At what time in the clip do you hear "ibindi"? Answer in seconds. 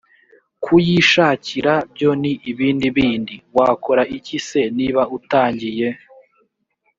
2.51-2.87